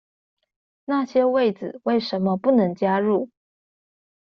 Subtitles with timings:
[0.85, 3.29] 那些位子為什麼不能加入？